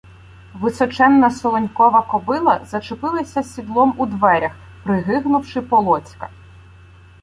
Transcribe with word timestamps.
Височенна 0.55 1.29
Солонькова 1.31 2.01
кобила 2.01 2.59
зачепилася 2.65 3.43
сідлом 3.43 3.93
у 3.97 4.05
дверях, 4.05 4.51
при 4.83 5.01
гигнувши 5.01 5.61
Полоцька. 5.61 6.29